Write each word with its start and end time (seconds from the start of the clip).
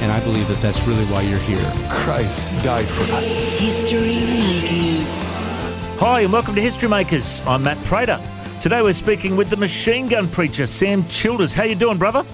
And 0.00 0.10
I 0.10 0.18
believe 0.20 0.48
that 0.48 0.62
that's 0.62 0.82
really 0.84 1.04
why 1.04 1.20
you're 1.20 1.38
here. 1.40 1.72
Christ 1.90 2.46
died 2.64 2.88
for 2.88 3.02
us. 3.12 3.58
History 3.58 4.16
Makers. 4.16 5.06
Hi, 6.00 6.22
and 6.22 6.32
welcome 6.32 6.54
to 6.54 6.60
History 6.62 6.88
Makers. 6.88 7.42
I'm 7.46 7.64
Matt 7.64 7.76
Prater. 7.84 8.18
Today 8.62 8.80
we're 8.80 8.94
speaking 8.94 9.36
with 9.36 9.50
the 9.50 9.58
machine 9.58 10.08
gun 10.08 10.26
preacher, 10.26 10.64
Sam 10.64 11.06
Childers. 11.08 11.52
How 11.52 11.64
you 11.64 11.74
doing, 11.74 11.98
brother? 11.98 12.24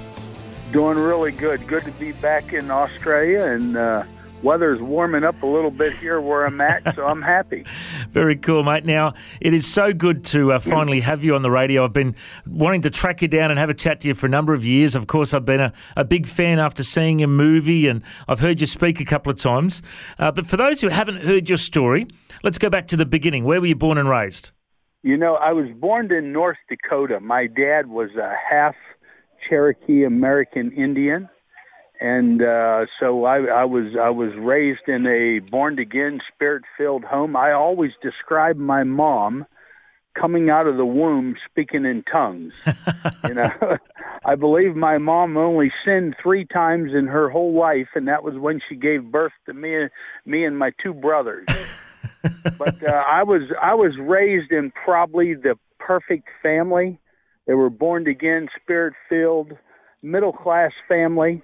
Doing 0.71 0.97
really 0.97 1.33
good. 1.33 1.67
Good 1.67 1.85
to 1.87 1.91
be 1.91 2.13
back 2.13 2.53
in 2.53 2.71
Australia, 2.71 3.47
and 3.47 3.77
uh, 3.77 4.05
weather's 4.43 4.81
warming 4.81 5.25
up 5.25 5.43
a 5.43 5.47
little 5.47 5.71
bit 5.71 5.93
here 5.95 6.21
where 6.21 6.47
I'm 6.47 6.61
at, 6.61 6.95
so 6.95 7.07
I'm 7.07 7.23
happy. 7.23 7.65
Very 8.11 8.37
cool, 8.37 8.63
mate. 8.63 8.85
Now, 8.85 9.15
it 9.41 9.55
is 9.55 9.67
so 9.67 9.93
good 9.93 10.25
to 10.27 10.53
uh, 10.53 10.59
finally 10.59 11.01
have 11.01 11.25
you 11.25 11.35
on 11.35 11.43
the 11.43 11.51
radio. 11.51 11.85
I've 11.85 11.93
been 11.93 12.15
wanting 12.47 12.83
to 12.83 12.91
track 12.91 13.23
you 13.23 13.29
down 13.29 13.51
and 13.51 13.59
have 13.59 13.71
a 13.71 13.75
chat 13.75 14.01
to 14.03 14.09
you 14.09 14.15
for 14.15 14.27
a 14.27 14.31
number 14.31 14.53
of 14.53 14.65
years. 14.65 14.95
Of 14.95 15.07
course, 15.07 15.35
I've 15.35 15.45
been 15.45 15.61
a, 15.61 15.73
a 15.97 16.05
big 16.05 16.27
fan 16.27 16.59
after 16.59 16.83
seeing 16.83 17.21
your 17.21 17.29
movie, 17.29 17.89
and 17.89 18.03
I've 18.29 18.41
heard 18.41 18.61
you 18.61 18.67
speak 18.67 19.01
a 19.01 19.05
couple 19.05 19.33
of 19.33 19.39
times. 19.39 19.83
Uh, 20.19 20.31
but 20.31 20.47
for 20.47 20.57
those 20.57 20.81
who 20.81 20.89
haven't 20.89 21.23
heard 21.23 21.49
your 21.49 21.59
story, 21.59 22.07
let's 22.43 22.59
go 22.59 22.71
back 22.71 22.87
to 22.89 22.97
the 22.97 23.07
beginning. 23.07 23.45
Where 23.45 23.61
were 23.61 23.67
you 23.67 23.77
born 23.77 23.99
and 23.99 24.09
raised? 24.09 24.53
You 25.03 25.17
know, 25.17 25.35
I 25.35 25.53
was 25.53 25.67
born 25.77 26.13
in 26.13 26.33
North 26.33 26.57
Dakota. 26.69 27.21
My 27.21 27.47
dad 27.47 27.87
was 27.87 28.11
a 28.17 28.33
half 28.51 28.75
Cherokee 29.49 30.05
American 30.05 30.73
Indian, 30.73 31.29
and 32.01 32.43
uh, 32.43 32.87
so 33.01 33.25
I, 33.25 33.39
I 33.45 33.65
was 33.65 33.95
I 34.01 34.11
was 34.11 34.31
raised 34.39 34.89
in 34.89 35.07
a 35.07 35.39
born 35.51 35.79
again, 35.79 36.21
spirit 36.35 36.65
filled 36.77 37.05
home. 37.05 37.37
I 37.37 37.53
always 37.53 37.93
describe 38.03 38.57
my 38.57 38.85
mom 38.85 39.47
coming 40.19 40.51
out 40.51 40.67
of 40.67 40.77
the 40.77 40.87
womb 40.87 41.37
speaking 41.51 41.85
in 41.85 42.03
tongues. 42.11 42.55
you 43.27 43.35
know, 43.35 43.51
I 44.25 44.35
believe 44.35 44.75
my 44.75 44.99
mom 44.99 45.37
only 45.37 45.71
sinned 45.85 46.17
three 46.23 46.47
times 46.47 46.93
in 46.95 47.07
her 47.07 47.29
whole 47.29 47.59
life, 47.59 47.89
and 47.95 48.09
that 48.09 48.23
was 48.23 48.35
when 48.35 48.61
she 48.69 48.77
gave 48.77 49.11
birth 49.11 49.33
to 49.47 49.55
me, 49.55 49.87
me 50.25 50.45
and 50.45 50.59
my 50.59 50.73
two 50.83 50.95
brothers. 50.95 51.47
but 52.59 52.83
uh, 52.83 53.03
I 53.09 53.23
was 53.23 53.43
I 53.63 53.75
was 53.75 53.93
raised 54.01 54.53
in 54.53 54.73
probably 54.85 55.35
the 55.35 55.59
perfect 55.79 56.29
family. 56.43 56.99
They 57.47 57.55
were 57.55 57.71
born 57.71 58.07
again, 58.07 58.49
spirit 58.61 58.95
filled, 59.09 59.53
middle 60.03 60.33
class 60.33 60.73
family. 60.89 61.43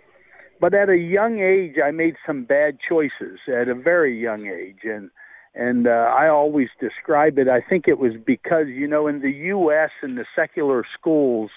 But 0.62 0.74
at 0.74 0.88
a 0.88 0.96
young 0.96 1.40
age, 1.40 1.74
I 1.84 1.90
made 1.90 2.14
some 2.24 2.44
bad 2.44 2.78
choices 2.88 3.40
at 3.48 3.66
a 3.66 3.74
very 3.74 4.16
young 4.16 4.46
age, 4.46 4.84
and 4.84 5.10
and 5.56 5.88
uh, 5.88 6.14
I 6.16 6.28
always 6.28 6.68
describe 6.80 7.36
it. 7.36 7.48
I 7.48 7.60
think 7.60 7.88
it 7.88 7.98
was 7.98 8.12
because 8.24 8.68
you 8.68 8.86
know 8.86 9.08
in 9.08 9.22
the 9.22 9.32
U.S. 9.56 9.90
in 10.04 10.14
the 10.14 10.24
secular 10.36 10.84
schools, 10.96 11.50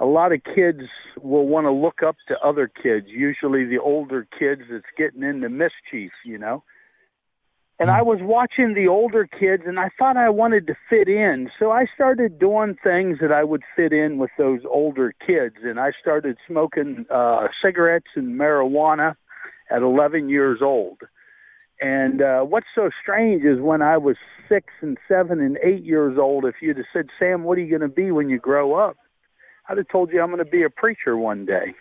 a 0.00 0.06
lot 0.06 0.32
of 0.32 0.40
kids 0.42 0.80
will 1.22 1.46
want 1.46 1.66
to 1.66 1.70
look 1.70 2.02
up 2.02 2.16
to 2.28 2.38
other 2.42 2.68
kids, 2.68 3.08
usually 3.10 3.66
the 3.66 3.78
older 3.78 4.26
kids 4.38 4.62
that's 4.70 4.84
getting 4.96 5.22
into 5.22 5.50
mischief, 5.50 6.12
you 6.24 6.38
know. 6.38 6.62
And 7.78 7.90
I 7.90 8.00
was 8.00 8.20
watching 8.22 8.72
the 8.72 8.88
older 8.88 9.26
kids 9.26 9.64
and 9.66 9.78
I 9.78 9.90
thought 9.98 10.16
I 10.16 10.30
wanted 10.30 10.66
to 10.68 10.74
fit 10.88 11.08
in. 11.08 11.50
So 11.58 11.72
I 11.72 11.84
started 11.94 12.38
doing 12.38 12.76
things 12.82 13.18
that 13.20 13.32
I 13.32 13.44
would 13.44 13.62
fit 13.74 13.92
in 13.92 14.16
with 14.16 14.30
those 14.38 14.60
older 14.70 15.12
kids. 15.26 15.56
And 15.62 15.78
I 15.78 15.92
started 16.00 16.38
smoking 16.46 17.04
uh, 17.10 17.48
cigarettes 17.62 18.06
and 18.14 18.40
marijuana 18.40 19.16
at 19.70 19.82
11 19.82 20.30
years 20.30 20.60
old. 20.62 21.00
And 21.78 22.22
uh, 22.22 22.40
what's 22.42 22.66
so 22.74 22.88
strange 23.02 23.44
is 23.44 23.60
when 23.60 23.82
I 23.82 23.98
was 23.98 24.16
six 24.48 24.68
and 24.80 24.96
seven 25.06 25.40
and 25.40 25.58
eight 25.62 25.84
years 25.84 26.16
old, 26.18 26.46
if 26.46 26.54
you'd 26.62 26.78
have 26.78 26.86
said, 26.94 27.08
Sam, 27.18 27.44
what 27.44 27.58
are 27.58 27.60
you 27.60 27.68
going 27.68 27.88
to 27.88 27.94
be 27.94 28.10
when 28.10 28.30
you 28.30 28.38
grow 28.38 28.74
up? 28.74 28.96
I'd 29.68 29.76
have 29.76 29.88
told 29.88 30.10
you 30.12 30.22
I'm 30.22 30.30
going 30.30 30.38
to 30.38 30.50
be 30.50 30.62
a 30.62 30.70
preacher 30.70 31.18
one 31.18 31.44
day. 31.44 31.74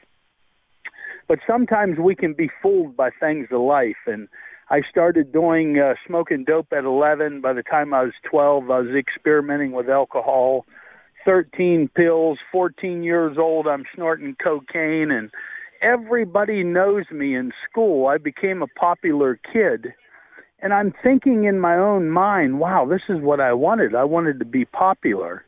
But 1.28 1.40
sometimes 1.48 1.98
we 2.00 2.16
can 2.16 2.34
be 2.34 2.50
fooled 2.62 2.98
by 2.98 3.12
things 3.12 3.48
of 3.52 3.62
life. 3.62 3.96
And 4.06 4.28
I 4.70 4.82
started 4.90 5.32
doing 5.32 5.78
uh, 5.80 5.94
smoking 6.08 6.44
dope 6.44 6.68
at 6.72 6.86
11. 6.86 7.42
By 7.42 7.54
the 7.54 7.62
time 7.62 7.94
I 7.94 8.04
was 8.04 8.14
12, 8.30 8.64
I 8.72 8.80
was 8.80 8.96
experimenting 8.96 9.74
with 9.74 9.90
alcohol. 9.90 10.66
13 11.24 11.90
pills, 11.96 12.40
14 12.52 13.04
years 13.04 13.38
old, 13.38 13.68
I'm 13.68 13.86
snorting 13.94 14.36
cocaine 14.42 15.12
and 15.12 15.30
everybody 15.82 16.64
knows 16.64 17.06
me 17.12 17.36
in 17.36 17.52
school. 17.70 18.08
I 18.08 18.18
became 18.18 18.62
a 18.62 18.68
popular 18.68 19.40
kid. 19.52 19.94
And 20.60 20.74
I'm 20.74 20.94
thinking 21.04 21.44
in 21.44 21.60
my 21.60 21.76
own 21.76 22.10
mind, 22.10 22.60
wow, 22.60 22.88
this 22.90 23.02
is 23.10 23.22
what 23.22 23.40
I 23.40 23.54
wanted. 23.54 23.94
I 23.94 24.04
wanted 24.04 24.40
to 24.40 24.46
be 24.46 24.66
popular. 24.66 25.44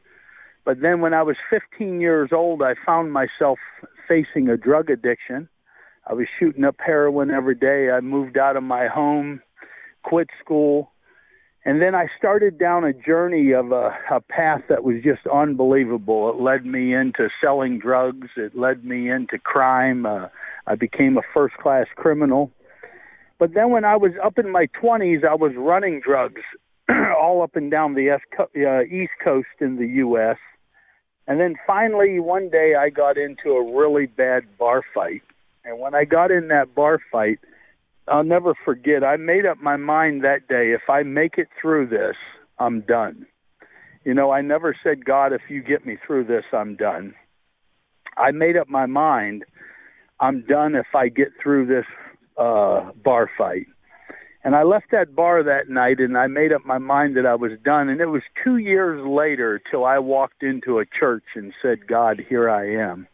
But 0.65 0.81
then 0.81 0.99
when 1.01 1.13
I 1.13 1.23
was 1.23 1.37
15 1.49 2.01
years 2.01 2.29
old, 2.31 2.61
I 2.61 2.73
found 2.85 3.13
myself 3.13 3.57
facing 4.07 4.49
a 4.49 4.57
drug 4.57 4.89
addiction. 4.89 5.47
I 6.09 6.13
was 6.13 6.27
shooting 6.39 6.63
up 6.63 6.77
heroin 6.79 7.31
every 7.31 7.55
day. 7.55 7.89
I 7.91 7.99
moved 7.99 8.37
out 8.37 8.55
of 8.55 8.63
my 8.63 8.87
home, 8.87 9.41
quit 10.03 10.29
school, 10.39 10.91
and 11.65 11.81
then 11.81 11.95
I 11.95 12.07
started 12.17 12.57
down 12.57 12.85
a 12.85 12.93
journey 12.93 13.51
of 13.51 13.73
a, 13.73 13.93
a 14.09 14.21
path 14.21 14.61
that 14.69 14.85
was 14.85 15.03
just 15.03 15.27
unbelievable. 15.27 16.29
It 16.29 16.41
led 16.41 16.65
me 16.65 16.93
into 16.93 17.27
selling 17.41 17.77
drugs. 17.77 18.29
It 18.37 18.57
led 18.57 18.85
me 18.85 19.11
into 19.11 19.37
crime. 19.37 20.05
Uh, 20.05 20.27
I 20.65 20.75
became 20.75 21.17
a 21.17 21.21
first-class 21.33 21.87
criminal. 21.97 22.51
But 23.37 23.53
then 23.53 23.71
when 23.71 23.83
I 23.83 23.97
was 23.97 24.13
up 24.23 24.39
in 24.39 24.49
my 24.49 24.67
20s, 24.81 25.25
I 25.25 25.35
was 25.35 25.51
running 25.57 25.99
drugs 25.99 26.41
all 27.19 27.41
up 27.41 27.57
and 27.57 27.69
down 27.69 27.95
the 27.95 28.11
uh, 28.11 28.83
East 28.83 29.11
Coast 29.21 29.47
in 29.59 29.75
the 29.75 29.87
U.S. 29.87 30.37
And 31.27 31.41
then 31.41 31.55
finally, 31.67 32.21
one 32.21 32.49
day, 32.49 32.75
I 32.75 32.89
got 32.89 33.17
into 33.17 33.51
a 33.51 33.77
really 33.77 34.05
bad 34.05 34.57
bar 34.57 34.83
fight. 34.93 35.21
And 35.67 35.79
when 35.79 35.93
I 35.93 36.05
got 36.05 36.31
in 36.31 36.47
that 36.47 36.73
bar 36.73 36.99
fight, 37.11 37.39
I'll 38.07 38.23
never 38.23 38.53
forget. 38.63 39.03
I 39.03 39.17
made 39.17 39.45
up 39.45 39.57
my 39.61 39.75
mind 39.75 40.23
that 40.23 40.47
day. 40.47 40.71
If 40.71 40.89
I 40.89 41.03
make 41.03 41.37
it 41.37 41.49
through 41.61 41.87
this, 41.87 42.15
I'm 42.57 42.81
done. 42.81 43.25
You 44.05 44.13
know, 44.13 44.31
I 44.31 44.41
never 44.41 44.73
said, 44.81 45.03
God, 45.03 45.33
if 45.33 45.41
you 45.49 45.61
get 45.61 45.85
me 45.85 45.97
through 46.07 46.23
this, 46.23 46.45
I'm 46.53 46.77
done. 46.77 47.13
I 48.15 48.31
made 48.31 48.55
up 48.55 48.69
my 48.69 48.85
mind. 48.85 49.43
I'm 50.21 50.45
done 50.47 50.73
if 50.73 50.95
I 50.95 51.09
get 51.09 51.33
through 51.43 51.65
this 51.65 51.85
uh, 52.37 52.91
bar 53.03 53.29
fight. 53.37 53.67
And 54.45 54.55
I 54.55 54.63
left 54.63 54.91
that 54.91 55.13
bar 55.13 55.43
that 55.43 55.67
night 55.67 55.99
and 55.99 56.17
I 56.17 56.27
made 56.27 56.53
up 56.53 56.65
my 56.65 56.77
mind 56.77 57.17
that 57.17 57.25
I 57.25 57.35
was 57.35 57.51
done. 57.65 57.89
And 57.89 57.99
it 57.99 58.05
was 58.05 58.21
two 58.41 58.55
years 58.55 59.05
later 59.05 59.61
till 59.69 59.83
I 59.83 59.99
walked 59.99 60.43
into 60.43 60.79
a 60.79 60.85
church 60.85 61.25
and 61.35 61.51
said, 61.61 61.87
God, 61.87 62.21
here 62.29 62.49
I 62.49 62.71
am. 62.71 63.07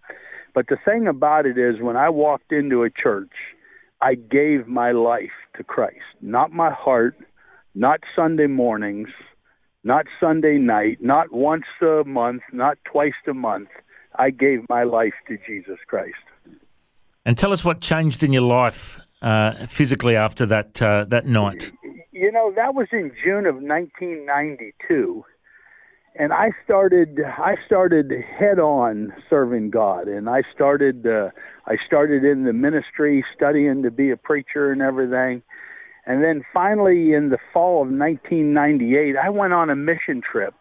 But 0.53 0.67
the 0.67 0.77
thing 0.85 1.07
about 1.07 1.45
it 1.45 1.57
is 1.57 1.81
when 1.81 1.97
I 1.97 2.09
walked 2.09 2.51
into 2.51 2.83
a 2.83 2.89
church, 2.89 3.31
I 4.01 4.15
gave 4.15 4.67
my 4.67 4.91
life 4.91 5.31
to 5.57 5.63
Christ, 5.63 6.03
not 6.21 6.51
my 6.51 6.71
heart, 6.71 7.17
not 7.73 8.01
Sunday 8.15 8.47
mornings, 8.47 9.09
not 9.83 10.05
Sunday 10.19 10.57
night, 10.57 10.99
not 11.01 11.31
once 11.31 11.65
a 11.81 12.03
month, 12.05 12.43
not 12.51 12.77
twice 12.85 13.13
a 13.27 13.33
month. 13.33 13.69
I 14.15 14.29
gave 14.29 14.59
my 14.69 14.83
life 14.83 15.13
to 15.27 15.37
Jesus 15.47 15.79
Christ. 15.87 16.15
And 17.25 17.37
tell 17.37 17.51
us 17.51 17.65
what 17.65 17.81
changed 17.81 18.23
in 18.23 18.33
your 18.33 18.43
life 18.43 18.99
uh, 19.21 19.65
physically 19.65 20.15
after 20.15 20.45
that 20.45 20.81
uh, 20.81 21.05
that 21.05 21.25
night. 21.25 21.71
You 22.11 22.31
know, 22.31 22.51
that 22.55 22.75
was 22.75 22.87
in 22.91 23.11
June 23.23 23.45
of 23.45 23.55
1992 23.55 25.25
and 26.15 26.31
I 26.31 26.51
started 26.63 27.19
I 27.21 27.55
started 27.65 28.11
head 28.11 28.59
on 28.59 29.13
serving 29.29 29.71
God, 29.71 30.07
and 30.07 30.29
I 30.29 30.43
started 30.53 31.07
uh, 31.07 31.29
I 31.65 31.77
started 31.85 32.23
in 32.23 32.43
the 32.43 32.53
ministry, 32.53 33.25
studying 33.35 33.83
to 33.83 33.91
be 33.91 34.11
a 34.11 34.17
preacher 34.17 34.71
and 34.71 34.81
everything, 34.81 35.41
and 36.05 36.23
then 36.23 36.43
finally 36.53 37.13
in 37.13 37.29
the 37.29 37.39
fall 37.51 37.81
of 37.81 37.89
1998, 37.89 39.15
I 39.17 39.29
went 39.29 39.53
on 39.53 39.69
a 39.69 39.75
mission 39.75 40.21
trip, 40.21 40.53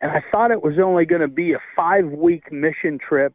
and 0.00 0.10
I 0.10 0.22
thought 0.30 0.50
it 0.50 0.62
was 0.62 0.78
only 0.82 1.04
going 1.04 1.22
to 1.22 1.28
be 1.28 1.52
a 1.52 1.60
five 1.76 2.06
week 2.06 2.50
mission 2.50 2.98
trip. 2.98 3.34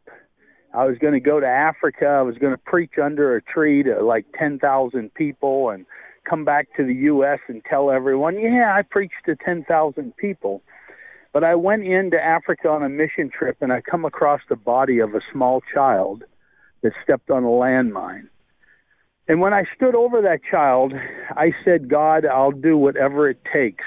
I 0.74 0.84
was 0.84 0.98
going 0.98 1.14
to 1.14 1.20
go 1.20 1.40
to 1.40 1.46
Africa. 1.46 2.06
I 2.06 2.22
was 2.22 2.36
going 2.38 2.52
to 2.52 2.58
preach 2.58 2.98
under 3.02 3.36
a 3.36 3.40
tree 3.40 3.82
to 3.84 4.02
like 4.02 4.26
10,000 4.38 5.14
people 5.14 5.70
and 5.70 5.86
come 6.28 6.44
back 6.44 6.66
to 6.76 6.84
the 6.84 6.92
U.S. 6.92 7.38
and 7.48 7.62
tell 7.64 7.90
everyone, 7.90 8.38
yeah, 8.38 8.74
I 8.76 8.82
preached 8.82 9.24
to 9.24 9.36
10,000 9.36 10.14
people. 10.16 10.62
But 11.36 11.44
I 11.44 11.54
went 11.54 11.84
into 11.84 12.16
Africa 12.16 12.70
on 12.70 12.82
a 12.82 12.88
mission 12.88 13.28
trip 13.28 13.58
and 13.60 13.70
I 13.70 13.82
come 13.82 14.06
across 14.06 14.40
the 14.48 14.56
body 14.56 15.00
of 15.00 15.14
a 15.14 15.20
small 15.30 15.60
child 15.60 16.24
that 16.80 16.92
stepped 17.04 17.28
on 17.28 17.44
a 17.44 17.48
landmine. 17.48 18.28
And 19.28 19.42
when 19.42 19.52
I 19.52 19.64
stood 19.76 19.94
over 19.94 20.22
that 20.22 20.40
child, 20.50 20.94
I 21.32 21.52
said, 21.62 21.90
God, 21.90 22.24
I'll 22.24 22.52
do 22.52 22.78
whatever 22.78 23.28
it 23.28 23.40
takes 23.52 23.84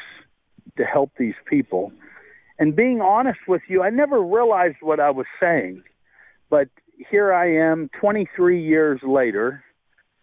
to 0.78 0.84
help 0.84 1.10
these 1.18 1.34
people. 1.48 1.92
And 2.60 2.76
being 2.76 3.02
honest 3.02 3.40
with 3.48 3.64
you, 3.68 3.82
I 3.82 3.90
never 3.90 4.22
realized 4.22 4.78
what 4.82 5.00
I 5.00 5.10
was 5.10 5.26
saying. 5.40 5.82
But 6.52 6.68
here 7.10 7.34
I 7.34 7.52
am 7.52 7.90
23 8.00 8.64
years 8.64 9.02
later. 9.02 9.64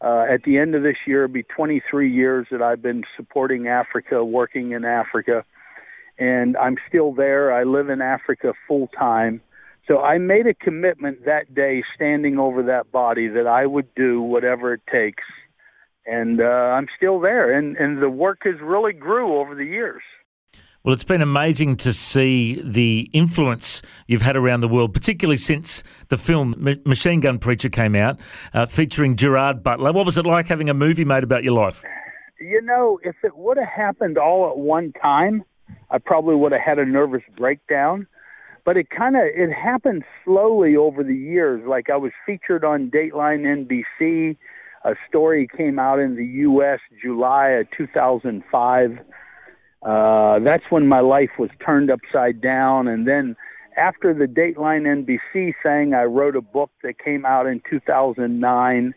Uh, 0.01 0.27
at 0.31 0.45
the 0.45 0.59
end 0.59 0.77
of 0.77 0.85
this 0.85 0.99
year, 1.09 1.25
it'll 1.25 1.35
be 1.35 1.43
23 1.43 2.09
years 2.09 2.47
that 2.53 2.63
I've 2.63 2.83
been 2.83 3.03
supporting 3.17 3.67
Africa, 3.67 4.25
working 4.25 4.71
in 4.71 4.85
Africa. 4.85 5.45
And 6.19 6.57
I'm 6.57 6.77
still 6.89 7.13
there. 7.13 7.53
I 7.53 7.65
live 7.65 7.91
in 7.91 8.01
Africa 8.01 8.55
full 8.67 8.89
time. 8.89 9.41
So 9.87 10.01
I 10.01 10.19
made 10.19 10.47
a 10.47 10.55
commitment 10.55 11.25
that 11.27 11.55
day, 11.55 11.85
standing 11.95 12.39
over 12.39 12.63
that 12.65 12.91
body, 12.91 13.29
that 13.29 13.47
I 13.47 13.67
would 13.67 13.95
do 13.95 14.21
whatever 14.21 14.73
it 14.73 14.81
takes. 14.91 15.23
And 16.07 16.41
uh, 16.41 16.45
I'm 16.45 16.89
still 16.97 17.21
there. 17.21 17.57
And, 17.57 17.77
and 17.77 18.03
the 18.03 18.11
work 18.11 18.41
has 18.45 18.57
really 18.61 18.93
grew 18.93 19.39
over 19.39 19.55
the 19.55 19.65
years. 19.65 20.03
Well, 20.83 20.95
it's 20.95 21.05
been 21.05 21.21
amazing 21.21 21.79
to 21.79 21.93
see 21.93 22.63
the 22.63 23.11
influence 23.13 23.83
you've 24.07 24.23
had 24.23 24.37
around 24.37 24.61
the 24.61 24.69
world, 24.69 24.95
particularly 24.95 25.37
since 25.37 25.83
the 26.09 26.17
film 26.17 26.55
Machine 26.85 27.19
Gun 27.19 27.41
Preacher 27.41 27.69
came 27.69 27.97
out, 27.97 28.21
uh, 28.55 28.67
featuring 28.67 29.17
Gerard 29.17 29.65
Butler. 29.65 29.93
What 29.93 30.07
was 30.07 30.17
it 30.17 30.27
like 30.27 30.47
having 30.47 30.71
a 30.71 30.75
movie 30.75 31.05
made 31.05 31.25
about 31.25 31.43
your 31.43 31.55
life? 31.55 31.83
You 32.39 32.63
know, 32.63 33.01
if 33.03 33.17
it 33.25 33.37
would 33.37 33.57
have 33.57 33.67
happened 33.67 34.17
all 34.17 34.49
at 34.49 34.59
one 34.59 34.93
time, 34.93 35.43
I 35.91 35.99
probably 35.99 36.37
would 36.37 36.53
have 36.53 36.61
had 36.61 36.79
a 36.79 36.85
nervous 36.85 37.23
breakdown. 37.37 38.07
But 38.65 38.77
it 38.77 38.91
kind 38.91 39.15
of 39.15 39.23
it 39.25 39.53
happened 39.53 40.05
slowly 40.25 40.77
over 40.77 41.05
the 41.05 41.15
years. 41.15 41.63
Like 41.67 41.89
I 41.89 41.97
was 41.97 42.13
featured 42.25 42.65
on 42.65 42.91
Dateline 42.91 43.67
NBC. 44.01 44.37
A 44.85 44.95
story 45.09 45.49
came 45.57 45.79
out 45.79 46.01
in 46.01 46.17
the 46.17 46.25
U.S. 46.25 46.81
July 47.01 47.49
of 47.51 47.67
2005 47.77 48.99
uh, 49.87 50.41
that's 50.41 50.65
when 50.71 50.89
my 50.89 51.01
life 51.01 51.31
was 51.39 51.51
turned 51.65 51.91
upside 51.91 52.41
down. 52.41 52.89
And 52.89 53.07
then 53.07 53.37
after 53.77 54.13
the 54.13 54.27
Dateline 54.27 54.83
NBC 54.83 55.55
thing, 55.63 55.95
I 55.95 56.05
wrote 56.05 56.35
a 56.35 56.41
book 56.41 56.71
that 56.83 56.99
came 56.99 57.25
out 57.25 57.47
in 57.47 57.63
2009. 57.71 58.95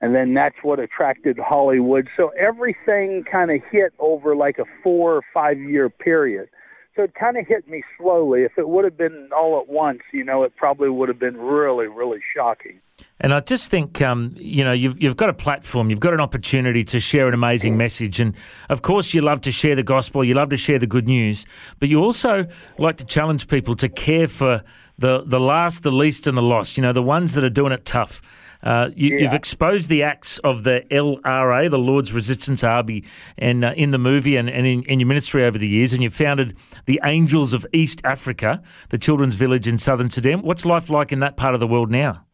And 0.00 0.14
then 0.14 0.32
that's 0.34 0.56
what 0.62 0.80
attracted 0.80 1.38
Hollywood. 1.38 2.08
So 2.16 2.28
everything 2.30 3.24
kind 3.30 3.50
of 3.50 3.60
hit 3.70 3.92
over 3.98 4.34
like 4.34 4.58
a 4.58 4.64
four 4.82 5.16
or 5.16 5.22
five 5.34 5.58
year 5.58 5.90
period. 5.90 6.48
So 6.96 7.04
it 7.04 7.14
kind 7.14 7.36
of 7.36 7.46
hit 7.46 7.68
me 7.68 7.82
slowly. 7.96 8.42
If 8.42 8.58
it 8.58 8.68
would 8.68 8.84
have 8.84 8.96
been 8.96 9.28
all 9.36 9.60
at 9.60 9.68
once, 9.68 10.00
you 10.12 10.24
know, 10.24 10.42
it 10.42 10.56
probably 10.56 10.90
would 10.90 11.08
have 11.08 11.18
been 11.18 11.36
really, 11.36 11.86
really 11.86 12.18
shocking. 12.34 12.80
And 13.20 13.32
I 13.32 13.40
just 13.40 13.70
think, 13.70 14.02
um, 14.02 14.34
you 14.36 14.64
know, 14.64 14.72
you've, 14.72 15.00
you've 15.00 15.16
got 15.16 15.30
a 15.30 15.34
platform, 15.34 15.88
you've 15.88 16.00
got 16.00 16.14
an 16.14 16.20
opportunity 16.20 16.82
to 16.84 16.98
share 16.98 17.28
an 17.28 17.34
amazing 17.34 17.76
message. 17.76 18.18
And 18.18 18.34
of 18.68 18.82
course, 18.82 19.14
you 19.14 19.20
love 19.20 19.40
to 19.42 19.52
share 19.52 19.76
the 19.76 19.82
gospel, 19.82 20.24
you 20.24 20.34
love 20.34 20.48
to 20.50 20.56
share 20.56 20.78
the 20.78 20.86
good 20.86 21.06
news, 21.06 21.46
but 21.78 21.88
you 21.88 22.00
also 22.02 22.46
like 22.76 22.96
to 22.96 23.04
challenge 23.04 23.46
people 23.48 23.76
to 23.76 23.88
care 23.88 24.26
for 24.26 24.62
the, 24.98 25.22
the 25.24 25.40
last, 25.40 25.82
the 25.82 25.90
least, 25.90 26.26
and 26.26 26.36
the 26.36 26.42
lost, 26.42 26.76
you 26.76 26.82
know, 26.82 26.92
the 26.92 27.02
ones 27.02 27.34
that 27.34 27.44
are 27.44 27.50
doing 27.50 27.72
it 27.72 27.84
tough. 27.84 28.20
Uh, 28.62 28.90
you, 28.94 29.24
have 29.24 29.34
exposed 29.34 29.88
the 29.88 30.02
acts 30.02 30.38
of 30.38 30.64
the 30.64 30.84
LRA, 30.90 31.70
the 31.70 31.78
Lord's 31.78 32.12
Resistance 32.12 32.62
Army, 32.62 33.04
and 33.38 33.64
uh, 33.64 33.72
in 33.74 33.90
the 33.90 33.98
movie 33.98 34.36
and, 34.36 34.50
and 34.50 34.66
in, 34.66 34.82
in, 34.82 35.00
your 35.00 35.06
ministry 35.06 35.44
over 35.44 35.56
the 35.56 35.68
years, 35.68 35.94
and 35.94 36.02
you 36.02 36.10
founded 36.10 36.56
the 36.84 37.00
Angels 37.02 37.54
of 37.54 37.64
East 37.72 38.02
Africa, 38.04 38.62
the 38.90 38.98
children's 38.98 39.34
village 39.34 39.66
in 39.66 39.78
southern 39.78 40.10
Sudan. 40.10 40.42
What's 40.42 40.66
life 40.66 40.90
like 40.90 41.10
in 41.10 41.20
that 41.20 41.38
part 41.38 41.54
of 41.54 41.60
the 41.60 41.66
world 41.66 41.90
now? 41.90 42.26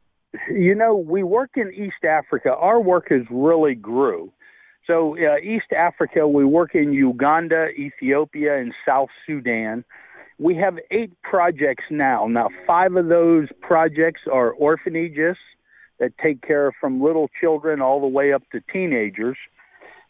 You 0.51 0.75
know, 0.75 0.97
we 0.97 1.23
work 1.23 1.51
in 1.55 1.73
East 1.73 2.05
Africa. 2.05 2.55
Our 2.55 2.81
work 2.81 3.11
has 3.11 3.23
really 3.31 3.75
grew. 3.75 4.33
So 4.87 5.17
uh, 5.17 5.39
East 5.39 5.73
Africa, 5.77 6.27
we 6.27 6.45
work 6.45 6.75
in 6.75 6.93
Uganda, 6.93 7.69
Ethiopia, 7.69 8.59
and 8.59 8.73
South 8.87 9.09
Sudan. 9.27 9.85
We 10.39 10.57
have 10.57 10.79
eight 10.91 11.13
projects 11.23 11.85
now. 11.91 12.27
Now, 12.27 12.49
five 12.67 12.95
of 12.97 13.09
those 13.09 13.49
projects 13.63 14.23
are 14.31 14.51
orphanages 14.53 15.37
that 15.99 16.17
take 16.19 16.43
care 16.43 16.69
of 16.69 16.75
from 16.81 17.03
little 17.03 17.29
children 17.41 17.81
all 17.81 18.01
the 18.01 18.07
way 18.07 18.33
up 18.33 18.43
to 18.53 18.61
teenagers. 18.73 19.37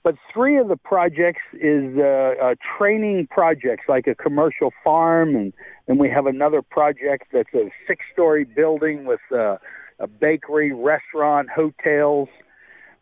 But 0.03 0.15
three 0.33 0.57
of 0.57 0.69
the 0.69 0.77
projects 0.77 1.43
is 1.53 1.97
uh, 1.99 2.35
uh, 2.41 2.55
training 2.79 3.27
projects, 3.29 3.87
like 3.89 4.07
a 4.07 4.15
commercial 4.15 4.73
farm, 4.85 5.35
and 5.35 5.53
then 5.89 5.99
we 5.99 6.09
have 6.11 6.27
another 6.27 6.63
project 6.63 7.25
that's 7.33 7.53
a 7.55 7.71
six-story 7.89 8.45
building 8.45 9.05
with 9.05 9.21
uh, 9.33 9.57
a 9.99 10.07
bakery, 10.07 10.73
restaurant, 10.73 11.49
hotels. 11.51 12.29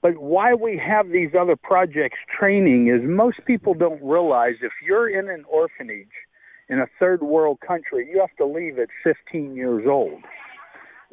But 0.01 0.17
why 0.19 0.55
we 0.55 0.79
have 0.79 1.11
these 1.11 1.31
other 1.39 1.57
projects 1.57 2.19
training 2.39 2.89
is 2.89 3.03
most 3.03 3.45
people 3.47 3.75
don't 3.75 4.03
realize 4.03 4.55
if 4.63 4.73
you're 4.83 5.09
in 5.09 5.29
an 5.29 5.45
orphanage 5.47 6.09
in 6.69 6.79
a 6.79 6.87
third 6.99 7.23
world 7.23 7.59
country, 7.67 8.09
you 8.11 8.19
have 8.21 8.35
to 8.39 8.47
leave 8.47 8.79
at 8.79 8.89
15 9.03 9.55
years 9.55 9.85
old. 9.87 10.23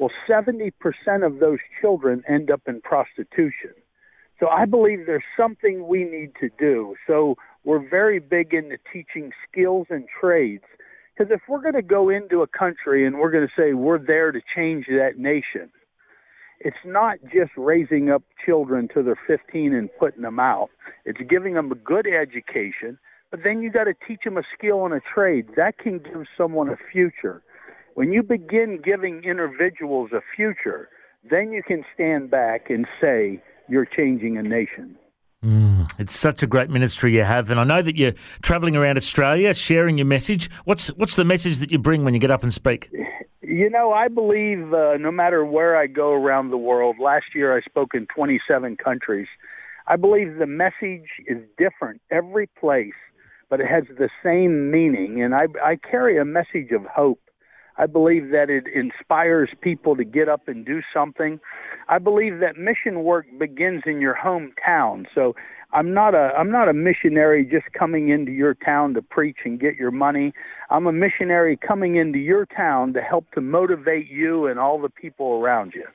Well, 0.02 0.10
70% 0.28 0.72
of 1.24 1.38
those 1.38 1.60
children 1.80 2.24
end 2.28 2.50
up 2.50 2.62
in 2.66 2.80
prostitution. 2.80 3.70
So 4.40 4.48
I 4.48 4.64
believe 4.64 5.06
there's 5.06 5.22
something 5.36 5.86
we 5.86 6.02
need 6.02 6.32
to 6.40 6.50
do. 6.58 6.96
So 7.06 7.36
we're 7.62 7.88
very 7.88 8.18
big 8.18 8.52
into 8.52 8.78
teaching 8.92 9.30
skills 9.48 9.86
and 9.90 10.06
trades. 10.20 10.64
Because 11.16 11.30
if 11.32 11.42
we're 11.48 11.60
going 11.60 11.74
to 11.74 11.82
go 11.82 12.08
into 12.08 12.42
a 12.42 12.48
country 12.48 13.06
and 13.06 13.20
we're 13.20 13.30
going 13.30 13.46
to 13.46 13.52
say 13.56 13.74
we're 13.74 14.04
there 14.04 14.32
to 14.32 14.40
change 14.56 14.86
that 14.88 15.18
nation, 15.18 15.70
it's 16.58 16.84
not 16.84 17.18
just 17.32 17.52
raising 17.56 18.10
up 18.10 18.24
children 18.44 18.88
to 18.94 19.04
their 19.04 19.20
15 19.28 19.72
and 19.72 19.88
putting 20.00 20.22
them 20.22 20.40
out. 20.40 20.70
It's 21.04 21.20
giving 21.30 21.54
them 21.54 21.70
a 21.70 21.76
good 21.76 22.08
education, 22.08 22.98
but 23.30 23.44
then 23.44 23.62
you 23.62 23.70
got 23.70 23.84
to 23.84 23.94
teach 24.08 24.22
them 24.24 24.36
a 24.36 24.42
skill 24.58 24.84
and 24.84 24.94
a 24.94 25.00
trade. 25.14 25.46
That 25.56 25.78
can 25.78 26.00
give 26.00 26.26
someone 26.36 26.68
a 26.68 26.76
future. 26.90 27.40
When 27.94 28.12
you 28.12 28.22
begin 28.22 28.80
giving 28.82 29.22
individuals 29.24 30.10
a 30.12 30.20
future, 30.34 30.88
then 31.28 31.52
you 31.52 31.62
can 31.62 31.84
stand 31.94 32.30
back 32.30 32.70
and 32.70 32.86
say 33.00 33.42
you're 33.68 33.84
changing 33.84 34.38
a 34.38 34.42
nation. 34.42 34.96
Mm, 35.44 35.90
it's 35.98 36.14
such 36.14 36.42
a 36.42 36.46
great 36.46 36.70
ministry 36.70 37.14
you 37.14 37.24
have, 37.24 37.50
and 37.50 37.58
I 37.60 37.64
know 37.64 37.82
that 37.82 37.96
you're 37.96 38.14
travelling 38.42 38.76
around 38.76 38.96
Australia 38.96 39.52
sharing 39.52 39.98
your 39.98 40.06
message. 40.06 40.48
What's 40.64 40.88
what's 40.88 41.16
the 41.16 41.24
message 41.24 41.58
that 41.58 41.70
you 41.70 41.78
bring 41.78 42.04
when 42.04 42.14
you 42.14 42.20
get 42.20 42.30
up 42.30 42.42
and 42.44 42.54
speak? 42.54 42.90
You 43.42 43.68
know, 43.68 43.92
I 43.92 44.08
believe 44.08 44.72
uh, 44.72 44.96
no 44.98 45.10
matter 45.10 45.44
where 45.44 45.76
I 45.76 45.88
go 45.88 46.12
around 46.12 46.50
the 46.50 46.56
world. 46.56 46.96
Last 47.00 47.34
year, 47.34 47.56
I 47.56 47.60
spoke 47.60 47.90
in 47.92 48.06
27 48.06 48.76
countries. 48.76 49.26
I 49.88 49.96
believe 49.96 50.36
the 50.38 50.46
message 50.46 51.08
is 51.26 51.38
different 51.58 52.00
every 52.10 52.46
place, 52.58 52.94
but 53.50 53.60
it 53.60 53.66
has 53.66 53.82
the 53.98 54.08
same 54.24 54.70
meaning, 54.70 55.20
and 55.22 55.34
I, 55.34 55.48
I 55.62 55.76
carry 55.76 56.18
a 56.18 56.24
message 56.24 56.70
of 56.70 56.84
hope 56.86 57.18
I 57.78 57.86
believe 57.86 58.30
that 58.30 58.50
it 58.50 58.64
inspires 58.74 59.50
people 59.60 59.96
to 59.96 60.04
get 60.04 60.28
up 60.28 60.48
and 60.48 60.64
do 60.64 60.82
something. 60.92 61.40
I 61.88 61.98
believe 61.98 62.40
that 62.40 62.56
mission 62.56 63.02
work 63.04 63.26
begins 63.38 63.82
in 63.86 64.00
your 64.00 64.16
hometown. 64.16 65.06
So 65.14 65.34
I'm 65.72 65.94
not 65.94 66.14
a 66.14 66.32
I'm 66.36 66.50
not 66.50 66.68
a 66.68 66.74
missionary 66.74 67.44
just 67.44 67.72
coming 67.72 68.10
into 68.10 68.30
your 68.30 68.54
town 68.54 68.94
to 68.94 69.02
preach 69.02 69.38
and 69.44 69.58
get 69.58 69.76
your 69.76 69.90
money. 69.90 70.32
I'm 70.70 70.86
a 70.86 70.92
missionary 70.92 71.56
coming 71.56 71.96
into 71.96 72.18
your 72.18 72.46
town 72.46 72.92
to 72.92 73.00
help 73.00 73.30
to 73.32 73.40
motivate 73.40 74.08
you 74.10 74.46
and 74.46 74.58
all 74.58 74.80
the 74.80 74.90
people 74.90 75.40
around 75.42 75.72
you. 75.74 75.86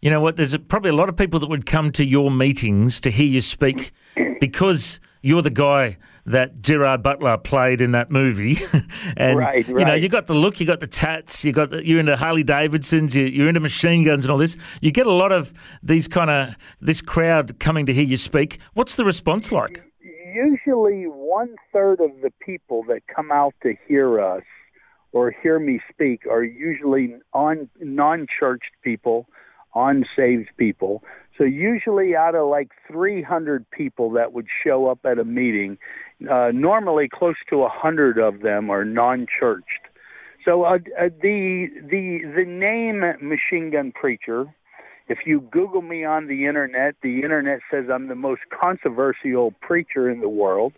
You 0.00 0.10
know 0.10 0.20
what? 0.20 0.36
There's 0.36 0.56
probably 0.56 0.90
a 0.90 0.94
lot 0.94 1.08
of 1.08 1.16
people 1.16 1.40
that 1.40 1.48
would 1.48 1.66
come 1.66 1.92
to 1.92 2.04
your 2.04 2.30
meetings 2.30 3.00
to 3.02 3.10
hear 3.10 3.26
you 3.26 3.40
speak 3.40 3.92
because 4.40 5.00
you're 5.20 5.42
the 5.42 5.50
guy 5.50 5.98
that 6.26 6.60
Gerard 6.62 7.02
Butler 7.02 7.36
played 7.38 7.80
in 7.80 7.92
that 7.92 8.10
movie. 8.10 8.58
and 9.16 9.38
right, 9.38 9.66
right. 9.68 9.68
you 9.68 9.84
know, 9.84 9.94
you 9.94 10.08
got 10.08 10.26
the 10.26 10.34
look, 10.34 10.60
you 10.60 10.66
got 10.66 10.80
the 10.80 10.86
tats, 10.86 11.44
you 11.44 11.52
got 11.52 11.70
the, 11.70 11.86
you're 11.86 12.00
into 12.00 12.16
Harley 12.16 12.42
Davidsons, 12.42 13.14
you, 13.14 13.24
you're 13.24 13.48
into 13.48 13.60
machine 13.60 14.04
guns 14.04 14.24
and 14.24 14.32
all 14.32 14.38
this. 14.38 14.56
You 14.80 14.90
get 14.90 15.06
a 15.06 15.12
lot 15.12 15.32
of 15.32 15.52
these 15.82 16.08
kind 16.08 16.30
of 16.30 16.56
this 16.80 17.00
crowd 17.00 17.58
coming 17.58 17.86
to 17.86 17.94
hear 17.94 18.04
you 18.04 18.16
speak. 18.16 18.58
What's 18.74 18.96
the 18.96 19.04
response 19.04 19.52
like? 19.52 19.82
Usually, 20.32 21.04
one 21.04 21.56
third 21.72 22.00
of 22.00 22.10
the 22.22 22.32
people 22.40 22.84
that 22.84 23.02
come 23.14 23.32
out 23.32 23.54
to 23.62 23.74
hear 23.88 24.20
us 24.20 24.44
or 25.12 25.34
hear 25.42 25.58
me 25.58 25.80
speak 25.90 26.24
are 26.30 26.44
usually 26.44 27.16
on 27.32 27.68
non-churched 27.80 28.72
people, 28.82 29.26
unsaved 29.74 30.48
people 30.56 31.02
so 31.40 31.44
usually 31.44 32.14
out 32.14 32.34
of 32.34 32.48
like 32.48 32.68
300 32.86 33.64
people 33.70 34.10
that 34.10 34.34
would 34.34 34.46
show 34.62 34.88
up 34.88 34.98
at 35.06 35.18
a 35.18 35.24
meeting, 35.24 35.78
uh, 36.30 36.50
normally 36.52 37.08
close 37.08 37.36
to 37.48 37.56
100 37.56 38.18
of 38.18 38.40
them 38.40 38.68
are 38.68 38.84
non-churched. 38.84 39.64
So 40.44 40.64
uh, 40.64 40.78
uh, 40.98 41.08
the 41.22 41.68
the 41.82 42.20
the 42.36 42.44
name 42.44 43.00
Machine 43.26 43.70
Gun 43.70 43.90
Preacher, 43.92 44.54
if 45.08 45.20
you 45.24 45.40
Google 45.50 45.80
me 45.80 46.04
on 46.04 46.28
the 46.28 46.46
internet, 46.46 46.94
the 47.02 47.22
internet 47.22 47.60
says 47.70 47.86
I'm 47.90 48.08
the 48.08 48.14
most 48.14 48.42
controversial 48.50 49.52
preacher 49.62 50.10
in 50.10 50.20
the 50.20 50.28
world, 50.28 50.74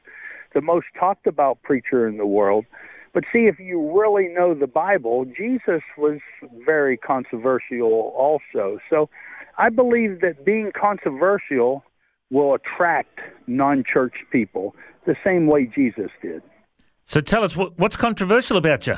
the 0.55 0.61
most 0.61 0.87
talked 0.99 1.27
about 1.27 1.61
preacher 1.63 2.07
in 2.07 2.19
the 2.19 2.27
world. 2.27 2.67
But 3.15 3.25
see, 3.33 3.47
if 3.47 3.59
you 3.59 4.01
really 4.01 4.29
know 4.29 4.55
the 4.55 4.67
Bible, 4.67 5.27
Jesus 5.27 5.83
was 5.99 6.19
very 6.65 6.97
controversial 6.97 8.13
also. 8.17 8.79
So 8.89 9.11
I 9.59 9.69
believe 9.69 10.21
that 10.23 10.45
being 10.45 10.73
controversial 10.75 11.85
will 12.31 12.55
attract 12.55 13.21
non-church 13.47 14.15
people 14.31 14.75
the 15.07 15.15
same 15.23 15.47
way 15.47 15.67
Jesus 15.67 16.11
did. 16.23 16.43
So 17.05 17.21
tell 17.21 17.43
us 17.43 17.55
what, 17.55 17.79
what's 17.79 17.97
controversial 17.97 18.57
about 18.57 18.87
you. 18.87 18.97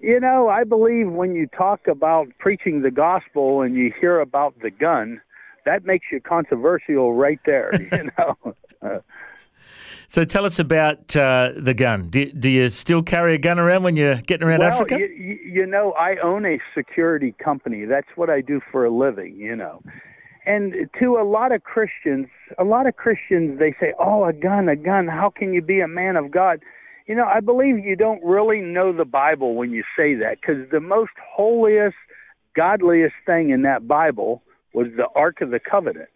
You 0.00 0.20
know, 0.20 0.48
I 0.48 0.64
believe 0.64 1.10
when 1.10 1.34
you 1.34 1.46
talk 1.46 1.86
about 1.88 2.28
preaching 2.38 2.82
the 2.82 2.90
gospel 2.90 3.62
and 3.62 3.74
you 3.74 3.92
hear 4.00 4.20
about 4.20 4.54
the 4.60 4.70
gun, 4.70 5.20
that 5.64 5.84
makes 5.84 6.06
you 6.12 6.20
controversial 6.20 7.14
right 7.14 7.40
there. 7.46 7.72
You 7.92 8.10
know. 8.18 8.54
So 10.12 10.24
tell 10.24 10.44
us 10.44 10.58
about 10.58 11.16
uh, 11.16 11.52
the 11.56 11.72
gun. 11.72 12.10
Do, 12.10 12.30
do, 12.32 12.50
you 12.50 12.68
still 12.68 13.02
carry 13.02 13.34
a 13.34 13.38
gun 13.38 13.58
around 13.58 13.82
when 13.82 13.96
you're 13.96 14.16
getting 14.16 14.46
around 14.46 14.58
well, 14.58 14.68
Africa? 14.68 14.98
You, 14.98 15.38
you 15.42 15.64
know, 15.64 15.92
I 15.92 16.16
own 16.22 16.44
a 16.44 16.58
security 16.74 17.34
company. 17.42 17.86
That's 17.86 18.08
what 18.14 18.28
I 18.28 18.42
do 18.42 18.60
for 18.70 18.84
a 18.84 18.90
living. 18.90 19.36
You 19.36 19.56
know, 19.56 19.82
and 20.44 20.74
to 21.00 21.16
a 21.16 21.24
lot 21.24 21.50
of 21.50 21.64
Christians, 21.64 22.26
a 22.58 22.64
lot 22.64 22.86
of 22.86 22.94
Christians, 22.94 23.58
they 23.58 23.74
say, 23.80 23.94
"Oh, 23.98 24.26
a 24.26 24.34
gun, 24.34 24.68
a 24.68 24.76
gun. 24.76 25.08
How 25.08 25.30
can 25.30 25.54
you 25.54 25.62
be 25.62 25.80
a 25.80 25.88
man 25.88 26.16
of 26.16 26.30
God?" 26.30 26.60
You 27.06 27.14
know, 27.14 27.24
I 27.24 27.40
believe 27.40 27.78
you 27.78 27.96
don't 27.96 28.22
really 28.22 28.60
know 28.60 28.92
the 28.92 29.06
Bible 29.06 29.54
when 29.54 29.70
you 29.70 29.82
say 29.96 30.14
that 30.16 30.42
because 30.42 30.68
the 30.70 30.80
most 30.80 31.12
holiest, 31.26 31.96
godliest 32.54 33.14
thing 33.24 33.48
in 33.48 33.62
that 33.62 33.88
Bible 33.88 34.42
was 34.74 34.88
the 34.94 35.08
Ark 35.14 35.40
of 35.40 35.48
the 35.48 35.58
Covenant. 35.58 36.10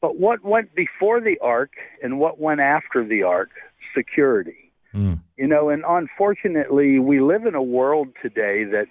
But 0.00 0.18
what 0.18 0.44
went 0.44 0.74
before 0.74 1.20
the 1.20 1.38
Ark 1.40 1.72
and 2.02 2.18
what 2.18 2.40
went 2.40 2.60
after 2.60 3.04
the 3.04 3.22
Ark? 3.22 3.50
Security. 3.94 4.72
Mm. 4.94 5.20
You 5.36 5.46
know, 5.46 5.68
and 5.68 5.84
unfortunately, 5.86 6.98
we 6.98 7.20
live 7.20 7.44
in 7.44 7.54
a 7.54 7.62
world 7.62 8.08
today 8.22 8.64
that 8.64 8.86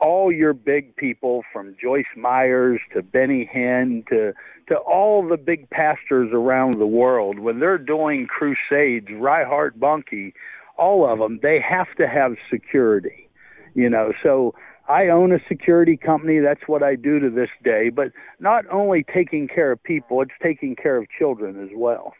all 0.00 0.32
your 0.32 0.52
big 0.52 0.96
people 0.96 1.44
from 1.52 1.76
Joyce 1.80 2.04
Myers 2.16 2.80
to 2.94 3.02
Benny 3.02 3.48
Hinn 3.52 4.06
to 4.08 4.32
to 4.68 4.76
all 4.76 5.26
the 5.26 5.36
big 5.36 5.68
pastors 5.70 6.30
around 6.32 6.74
the 6.74 6.86
world 6.86 7.40
when 7.40 7.58
they're 7.58 7.78
doing 7.78 8.26
crusades, 8.26 9.08
Reinhard 9.10 9.74
Bonnke, 9.78 10.32
all 10.78 11.10
of 11.10 11.18
them, 11.18 11.40
they 11.42 11.60
have 11.60 11.92
to 11.96 12.06
have 12.06 12.36
security. 12.50 13.28
You 13.74 13.90
know, 13.90 14.12
so 14.22 14.54
I 14.90 15.08
own 15.08 15.32
a 15.32 15.38
security 15.48 15.96
company. 15.96 16.40
That's 16.40 16.66
what 16.66 16.82
I 16.82 16.96
do 16.96 17.20
to 17.20 17.30
this 17.30 17.48
day. 17.62 17.90
But 17.90 18.12
not 18.40 18.64
only 18.70 19.04
taking 19.04 19.46
care 19.46 19.70
of 19.70 19.82
people, 19.82 20.20
it's 20.22 20.32
taking 20.42 20.74
care 20.74 20.96
of 20.96 21.06
children 21.16 21.62
as 21.62 21.70
well. 21.74 22.14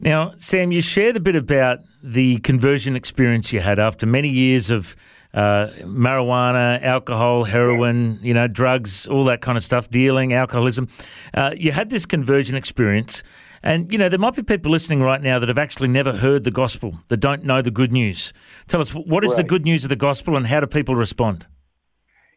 Now, 0.00 0.32
Sam, 0.36 0.72
you 0.72 0.80
shared 0.80 1.16
a 1.16 1.20
bit 1.20 1.36
about 1.36 1.80
the 2.02 2.38
conversion 2.38 2.96
experience 2.96 3.52
you 3.52 3.60
had 3.60 3.78
after 3.78 4.06
many 4.06 4.28
years 4.28 4.70
of 4.70 4.96
uh, 5.34 5.68
marijuana, 5.82 6.82
alcohol, 6.82 7.44
heroin, 7.44 8.18
you 8.22 8.32
know, 8.32 8.48
drugs, 8.48 9.06
all 9.06 9.24
that 9.24 9.40
kind 9.40 9.56
of 9.56 9.64
stuff, 9.64 9.90
dealing, 9.90 10.32
alcoholism. 10.32 10.88
Uh, 11.34 11.50
you 11.56 11.70
had 11.72 11.90
this 11.90 12.06
conversion 12.06 12.56
experience. 12.56 13.22
And, 13.62 13.90
you 13.90 13.98
know, 13.98 14.08
there 14.08 14.18
might 14.18 14.34
be 14.34 14.42
people 14.42 14.70
listening 14.70 15.00
right 15.00 15.22
now 15.22 15.38
that 15.38 15.48
have 15.48 15.58
actually 15.58 15.88
never 15.88 16.12
heard 16.12 16.44
the 16.44 16.50
gospel, 16.50 17.00
that 17.08 17.18
don't 17.18 17.44
know 17.44 17.62
the 17.62 17.70
good 17.70 17.92
news. 17.92 18.32
Tell 18.68 18.80
us, 18.80 18.90
what 18.90 19.24
is 19.24 19.30
right. 19.30 19.38
the 19.38 19.44
good 19.44 19.64
news 19.64 19.84
of 19.84 19.88
the 19.88 19.96
gospel 19.96 20.36
and 20.36 20.46
how 20.46 20.60
do 20.60 20.66
people 20.66 20.94
respond? 20.94 21.46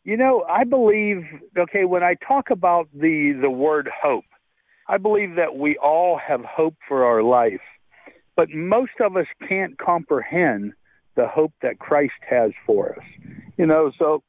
You 0.08 0.16
know, 0.16 0.46
I 0.48 0.64
believe, 0.64 1.26
okay, 1.58 1.84
when 1.84 2.02
I 2.02 2.16
talk 2.26 2.50
about 2.50 2.88
the, 2.94 3.38
the 3.42 3.50
word 3.50 3.90
hope, 3.94 4.24
I 4.88 4.98
believe 4.98 5.36
that 5.36 5.58
we 5.58 5.78
all 5.84 6.18
have 6.18 6.46
hope 6.46 6.76
for 6.88 7.04
our 7.04 7.22
life, 7.22 7.60
but 8.38 8.50
most 8.50 8.94
of 9.02 9.18
us 9.18 9.26
can't 9.50 9.78
comprehend 9.78 10.72
the 11.18 11.28
hope 11.28 11.52
that 11.62 11.80
Christ 11.80 12.14
has 12.30 12.52
for 12.66 12.94
us. 12.94 13.06
You 13.58 13.66
know, 13.66 13.92
so 14.00 14.24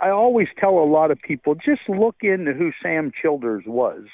I 0.00 0.10
always 0.10 0.46
tell 0.56 0.78
a 0.78 0.86
lot 0.86 1.10
of 1.10 1.18
people, 1.20 1.56
just 1.56 1.88
look 1.88 2.18
into 2.20 2.52
who 2.52 2.70
Sam 2.80 3.10
Childers 3.20 3.64
was 3.66 4.04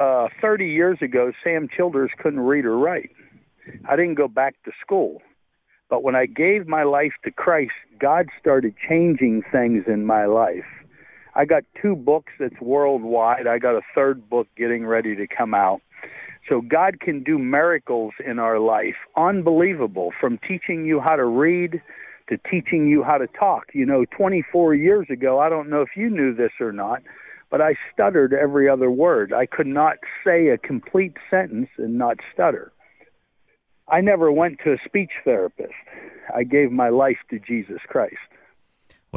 uh, 0.00 0.28
30 0.40 0.68
years 0.68 0.96
ago, 1.02 1.32
Sam 1.44 1.68
Childers 1.76 2.12
couldn't 2.18 2.40
read 2.40 2.64
or 2.64 2.78
write. 2.78 3.10
I 3.86 3.94
didn't 3.94 4.14
go 4.14 4.26
back 4.26 4.54
to 4.64 4.72
school. 4.80 5.20
But 5.88 6.02
when 6.02 6.14
I 6.14 6.26
gave 6.26 6.66
my 6.66 6.82
life 6.82 7.12
to 7.24 7.30
Christ, 7.30 7.72
God 7.98 8.28
started 8.40 8.74
changing 8.88 9.42
things 9.50 9.84
in 9.86 10.04
my 10.04 10.26
life. 10.26 10.66
I 11.34 11.44
got 11.44 11.64
two 11.80 11.96
books 11.96 12.32
that's 12.38 12.60
worldwide. 12.60 13.46
I 13.46 13.58
got 13.58 13.76
a 13.76 13.82
third 13.94 14.28
book 14.28 14.48
getting 14.56 14.84
ready 14.84 15.14
to 15.16 15.26
come 15.26 15.54
out. 15.54 15.80
So 16.48 16.60
God 16.62 17.00
can 17.00 17.22
do 17.22 17.38
miracles 17.38 18.14
in 18.24 18.38
our 18.38 18.58
life. 18.58 18.96
Unbelievable. 19.16 20.12
From 20.20 20.38
teaching 20.38 20.84
you 20.84 21.00
how 21.00 21.16
to 21.16 21.24
read 21.24 21.82
to 22.28 22.38
teaching 22.50 22.86
you 22.86 23.02
how 23.02 23.18
to 23.18 23.26
talk. 23.26 23.66
You 23.72 23.86
know, 23.86 24.04
24 24.16 24.74
years 24.74 25.06
ago, 25.10 25.38
I 25.38 25.48
don't 25.48 25.68
know 25.68 25.80
if 25.80 25.90
you 25.96 26.10
knew 26.10 26.34
this 26.34 26.52
or 26.60 26.72
not, 26.72 27.02
but 27.50 27.60
I 27.60 27.74
stuttered 27.92 28.34
every 28.34 28.68
other 28.68 28.90
word. 28.90 29.32
I 29.32 29.46
could 29.46 29.66
not 29.66 29.96
say 30.24 30.48
a 30.48 30.58
complete 30.58 31.16
sentence 31.30 31.68
and 31.78 31.96
not 31.96 32.18
stutter. 32.32 32.72
I 33.90 34.00
never 34.00 34.30
went 34.30 34.58
to 34.64 34.72
a 34.72 34.78
speech 34.84 35.12
therapist. 35.24 35.72
I 36.34 36.44
gave 36.44 36.70
my 36.70 36.90
life 36.90 37.18
to 37.30 37.38
Jesus 37.38 37.80
Christ. 37.88 38.16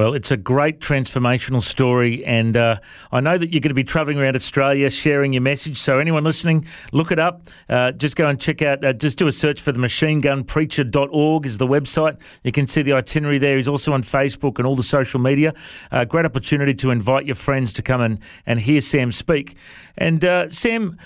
Well, 0.01 0.15
it's 0.15 0.31
a 0.31 0.37
great 0.37 0.79
transformational 0.79 1.61
story, 1.61 2.25
and 2.25 2.57
uh, 2.57 2.77
I 3.11 3.19
know 3.19 3.37
that 3.37 3.51
you're 3.51 3.61
going 3.61 3.69
to 3.69 3.75
be 3.75 3.83
travelling 3.83 4.17
around 4.17 4.35
Australia 4.35 4.89
sharing 4.89 5.31
your 5.31 5.43
message. 5.43 5.77
So, 5.77 5.99
anyone 5.99 6.23
listening, 6.23 6.65
look 6.91 7.11
it 7.11 7.19
up. 7.19 7.43
Uh, 7.69 7.91
just 7.91 8.15
go 8.15 8.25
and 8.25 8.41
check 8.41 8.63
out, 8.63 8.83
uh, 8.83 8.93
just 8.93 9.19
do 9.19 9.27
a 9.27 9.31
search 9.31 9.61
for 9.61 9.71
the 9.71 9.77
machinegunpreacher.org 9.77 11.45
is 11.45 11.59
the 11.59 11.67
website. 11.67 12.19
You 12.43 12.51
can 12.51 12.65
see 12.65 12.81
the 12.81 12.93
itinerary 12.93 13.37
there. 13.37 13.57
He's 13.57 13.67
also 13.67 13.93
on 13.93 14.01
Facebook 14.01 14.57
and 14.57 14.65
all 14.65 14.73
the 14.73 14.81
social 14.81 15.19
media. 15.19 15.53
Uh, 15.91 16.03
great 16.03 16.25
opportunity 16.25 16.73
to 16.73 16.89
invite 16.89 17.27
your 17.27 17.35
friends 17.35 17.71
to 17.73 17.83
come 17.83 18.01
and, 18.01 18.17
and 18.47 18.59
hear 18.59 18.81
Sam 18.81 19.11
speak. 19.11 19.55
And, 19.99 20.25
uh, 20.25 20.49
Sam, 20.49 20.97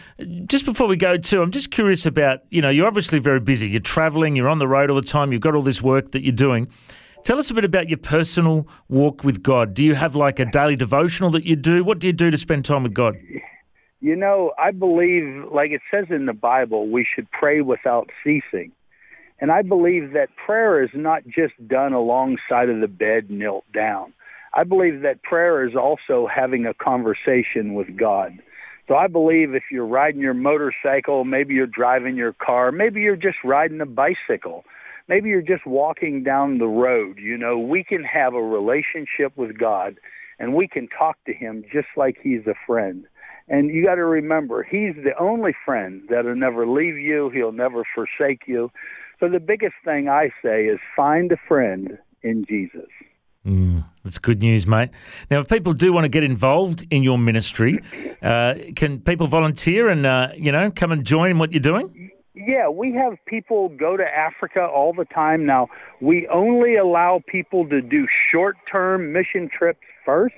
just 0.45 0.63
before 0.63 0.87
we 0.87 0.95
go 0.95 1.17
to, 1.17 1.41
I'm 1.41 1.51
just 1.51 1.69
curious 1.69 2.05
about, 2.05 2.43
you 2.49 2.61
know, 2.61 2.69
you're 2.69 2.87
obviously 2.87 3.19
very 3.19 3.41
busy. 3.41 3.67
You're 3.67 3.81
travelling, 3.81 4.37
you're 4.37 4.47
on 4.47 4.59
the 4.59 4.69
road 4.69 4.89
all 4.89 4.95
the 4.95 5.05
time, 5.05 5.33
you've 5.33 5.41
got 5.41 5.53
all 5.53 5.63
this 5.63 5.81
work 5.81 6.11
that 6.11 6.23
you're 6.23 6.31
doing. 6.31 6.69
Tell 7.25 7.39
us 7.39 7.49
a 7.49 7.55
bit 7.55 7.65
about 7.65 7.89
your 7.89 7.97
personal 7.97 8.67
walk 8.87 9.23
with 9.23 9.41
God. 9.41 9.73
Do 9.73 9.83
you 9.83 9.95
have 9.95 10.15
like 10.15 10.37
a 10.37 10.45
daily 10.45 10.75
devotional 10.75 11.31
that 11.31 11.43
you 11.43 11.55
do? 11.55 11.83
What 11.83 11.97
do 11.97 12.05
you 12.05 12.13
do 12.13 12.29
to 12.29 12.37
spend 12.37 12.65
time 12.65 12.83
with 12.83 12.93
God? 12.93 13.17
You 13.99 14.15
know, 14.15 14.53
I 14.59 14.69
believe, 14.69 15.51
like 15.51 15.71
it 15.71 15.81
says 15.89 16.05
in 16.11 16.27
the 16.27 16.33
Bible, 16.33 16.87
we 16.87 17.03
should 17.03 17.27
pray 17.31 17.61
without 17.61 18.11
ceasing. 18.23 18.71
And 19.39 19.51
I 19.51 19.63
believe 19.63 20.13
that 20.13 20.27
prayer 20.45 20.83
is 20.83 20.91
not 20.93 21.23
just 21.25 21.55
done 21.67 21.93
alongside 21.93 22.69
of 22.69 22.79
the 22.79 22.87
bed, 22.87 23.31
knelt 23.31 23.65
down. 23.73 24.13
I 24.53 24.63
believe 24.63 25.01
that 25.01 25.23
prayer 25.23 25.67
is 25.67 25.75
also 25.75 26.27
having 26.27 26.67
a 26.67 26.75
conversation 26.75 27.73
with 27.73 27.97
God. 27.97 28.33
So 28.87 28.93
I 28.93 29.07
believe 29.07 29.55
if 29.55 29.63
you're 29.71 29.87
riding 29.87 30.21
your 30.21 30.35
motorcycle, 30.35 31.25
maybe 31.25 31.55
you're 31.55 31.65
driving 31.65 32.15
your 32.17 32.33
car, 32.33 32.71
maybe 32.71 33.01
you're 33.01 33.15
just 33.15 33.37
riding 33.43 33.81
a 33.81 33.87
bicycle, 33.87 34.63
maybe 35.07 35.29
you're 35.29 35.41
just 35.41 35.65
walking 35.65 36.23
down 36.23 36.57
the 36.57 36.67
road, 36.67 37.17
you 37.17 37.37
know, 37.37 37.57
we 37.57 37.83
can 37.83 38.03
have 38.03 38.33
a 38.33 38.41
relationship 38.41 39.35
with 39.35 39.57
God 39.57 39.95
and 40.39 40.53
we 40.53 40.67
can 40.67 40.87
talk 40.87 41.17
to 41.25 41.33
him 41.33 41.63
just 41.71 41.87
like 41.95 42.17
he's 42.21 42.45
a 42.47 42.55
friend. 42.65 43.05
And 43.47 43.69
you 43.69 43.85
got 43.85 43.95
to 43.95 44.05
remember, 44.05 44.63
he's 44.63 44.95
the 44.95 45.13
only 45.19 45.55
friend 45.65 46.01
that'll 46.09 46.35
never 46.35 46.67
leave 46.67 46.97
you. 46.97 47.29
He'll 47.29 47.51
never 47.51 47.83
forsake 47.93 48.43
you. 48.47 48.71
So 49.19 49.29
the 49.29 49.39
biggest 49.39 49.75
thing 49.83 50.09
I 50.09 50.31
say 50.43 50.65
is 50.65 50.79
find 50.95 51.31
a 51.31 51.37
friend 51.47 51.97
in 52.23 52.43
Jesus. 52.45 52.89
Mm, 53.45 53.85
that's 54.03 54.17
good 54.17 54.41
news, 54.41 54.65
mate. 54.65 54.89
Now, 55.29 55.39
if 55.39 55.47
people 55.47 55.73
do 55.73 55.93
want 55.93 56.05
to 56.05 56.09
get 56.09 56.23
involved 56.23 56.85
in 56.89 57.03
your 57.03 57.19
ministry, 57.19 57.79
uh, 58.23 58.55
can 58.75 58.99
people 58.99 59.27
volunteer 59.27 59.87
and 59.87 60.05
uh, 60.05 60.29
you 60.35 60.51
know 60.51 60.71
come 60.71 60.91
and 60.91 61.05
join 61.05 61.29
in 61.29 61.37
what 61.37 61.51
you're 61.51 61.59
doing? 61.59 62.11
Yeah, 62.35 62.67
we 62.67 62.93
have 62.93 63.13
people 63.25 63.69
go 63.69 63.95
to 63.95 64.03
Africa 64.03 64.65
all 64.65 64.91
the 64.91 65.05
time 65.05 65.45
now. 65.45 65.69
We 66.01 66.27
only 66.27 66.75
allow 66.75 67.21
people 67.25 67.65
to 67.69 67.81
do 67.81 68.05
short-term 68.29 69.13
mission 69.13 69.49
trips 69.49 69.79
first. 70.05 70.35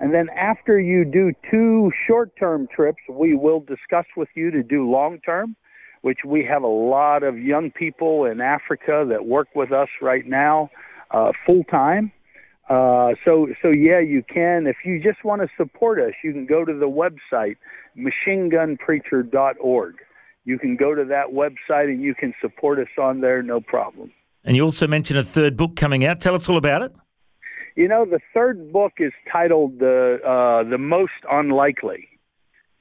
And 0.00 0.14
then 0.14 0.30
after 0.30 0.80
you 0.80 1.04
do 1.04 1.32
two 1.50 1.92
short-term 2.06 2.66
trips, 2.74 3.02
we 3.10 3.34
will 3.34 3.60
discuss 3.60 4.06
with 4.16 4.30
you 4.34 4.50
to 4.52 4.62
do 4.62 4.90
long-term, 4.90 5.54
which 6.00 6.20
we 6.24 6.44
have 6.44 6.62
a 6.62 6.66
lot 6.66 7.22
of 7.22 7.38
young 7.38 7.72
people 7.72 8.24
in 8.24 8.40
Africa 8.40 9.04
that 9.10 9.26
work 9.26 9.48
with 9.54 9.70
us 9.70 9.88
right 10.00 10.26
now 10.26 10.70
uh, 11.10 11.32
full-time. 11.44 12.10
Uh, 12.70 13.12
so, 13.26 13.48
so 13.60 13.68
yeah, 13.68 13.98
you 13.98 14.22
can. 14.22 14.66
If 14.66 14.76
you 14.82 15.02
just 15.02 15.24
want 15.24 15.42
to 15.42 15.48
support 15.58 16.00
us, 16.00 16.14
you 16.24 16.32
can 16.32 16.46
go 16.46 16.64
to 16.64 16.72
the 16.72 16.88
website, 16.88 17.56
machinegunpreacher.org 17.98 19.96
you 20.48 20.58
can 20.58 20.76
go 20.76 20.94
to 20.94 21.04
that 21.04 21.26
website 21.26 21.90
and 21.92 22.00
you 22.00 22.14
can 22.14 22.32
support 22.40 22.78
us 22.78 22.88
on 22.98 23.20
there, 23.20 23.42
no 23.42 23.60
problem. 23.60 24.10
And 24.46 24.56
you 24.56 24.62
also 24.62 24.86
mentioned 24.86 25.18
a 25.18 25.22
third 25.22 25.58
book 25.58 25.76
coming 25.76 26.06
out. 26.06 26.22
Tell 26.22 26.34
us 26.34 26.48
all 26.48 26.56
about 26.56 26.80
it. 26.80 26.94
You 27.76 27.86
know, 27.86 28.06
the 28.06 28.20
third 28.32 28.72
book 28.72 28.94
is 28.98 29.12
titled 29.30 29.78
the 29.78 30.18
uh, 30.26 30.68
the 30.68 30.78
most 30.78 31.20
unlikely. 31.30 32.08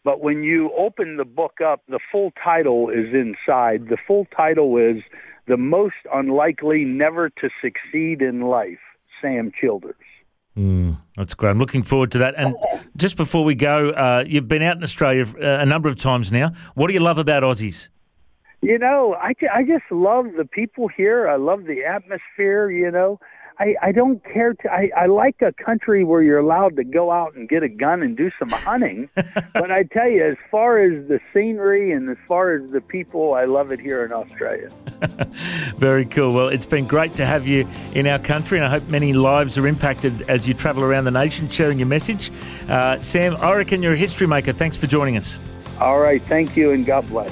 But 0.06 0.22
when 0.22 0.44
you 0.44 0.72
open 0.78 1.18
the 1.18 1.26
book 1.26 1.60
up, 1.60 1.82
the 1.90 2.00
full 2.10 2.32
title 2.42 2.90
is 2.90 3.14
inside. 3.14 3.90
The 3.90 3.98
full 4.08 4.26
title 4.34 4.78
is 4.78 5.04
The 5.48 5.58
Most 5.58 6.02
Unlikely 6.14 6.86
Never 6.86 7.30
to 7.30 7.50
Succeed 7.62 8.22
in 8.22 8.40
Life, 8.44 8.80
Sam 9.22 9.52
Childers. 9.60 10.07
That's 11.16 11.36
great. 11.36 11.52
I'm 11.52 11.60
looking 11.60 11.84
forward 11.84 12.12
to 12.12 12.18
that. 12.20 12.34
And 12.36 12.56
just 12.96 13.16
before 13.16 13.44
we 13.44 13.56
go, 13.56 13.92
uh, 13.92 14.24
you've 14.26 14.48
been 14.48 14.64
out 14.64 14.78
in 14.78 14.84
Australia 14.84 15.26
uh, 15.40 15.62
a 15.62 15.66
number 15.66 15.88
of 15.88 15.98
times 15.98 16.32
now. 16.32 16.52
What 16.74 16.88
do 16.88 16.94
you 16.94 17.00
love 17.00 17.18
about 17.18 17.44
Aussies? 17.44 17.90
You 18.62 18.80
know, 18.80 19.16
I, 19.22 19.34
I 19.54 19.64
just 19.64 19.84
love 19.92 20.26
the 20.36 20.46
people 20.46 20.88
here. 20.88 21.30
I 21.30 21.36
love 21.36 21.66
the 21.66 21.84
atmosphere, 21.84 22.72
you 22.72 22.90
know. 22.90 23.20
I, 23.60 23.76
I 23.82 23.92
don't 23.92 24.24
care 24.24 24.54
to, 24.54 24.72
I, 24.72 24.92
I 24.96 25.06
like 25.08 25.42
a 25.42 25.52
country 25.52 26.04
where 26.04 26.22
you're 26.22 26.38
allowed 26.38 26.76
to 26.76 26.84
go 26.84 27.12
out 27.12 27.36
and 27.36 27.50
get 27.50 27.64
a 27.64 27.70
gun 27.70 28.04
and 28.04 28.16
do 28.16 28.30
some 28.38 28.50
hunting. 28.50 29.10
but 29.16 29.72
I 29.72 29.84
tell 29.84 30.08
you, 30.08 30.24
as 30.24 30.38
far 30.52 30.78
as 30.78 31.08
the 31.08 31.20
scenery 31.34 31.92
and 31.92 32.08
as 32.10 32.18
far 32.28 32.54
as 32.54 32.70
the 32.72 32.82
people, 32.82 33.34
I 33.34 33.46
love 33.46 33.72
it 33.72 33.80
here 33.80 34.06
in 34.06 34.14
Australia. 34.14 34.70
Very 35.78 36.06
cool. 36.06 36.34
Well, 36.34 36.50
it's 36.50 36.68
been 36.68 36.86
great 36.86 37.16
to 37.16 37.26
have 37.26 37.48
you 37.48 37.68
in 37.94 38.06
our 38.06 38.20
country, 38.20 38.60
and 38.60 38.66
I 38.66 38.70
hope 38.70 38.88
many 38.90 39.14
lives 39.14 39.58
are 39.58 39.66
impacted 39.66 40.30
as 40.30 40.48
you 40.48 40.54
travel 40.54 40.84
around 40.84 41.06
the 41.06 41.12
nation 41.12 41.50
sharing 41.50 41.80
your 41.80 41.88
message. 41.88 42.32
Uh, 42.70 43.00
Sam, 43.00 43.36
I 43.38 43.56
reckon 43.56 43.82
you're 43.82 43.94
a 43.94 43.98
history 43.98 44.28
maker. 44.28 44.54
Thanks 44.54 44.78
for 44.78 44.86
joining 44.86 45.18
us. 45.18 45.40
All 45.80 46.00
right. 46.00 46.22
Thank 46.24 46.56
you 46.56 46.72
and 46.72 46.86
God 46.86 47.08
bless. 47.08 47.32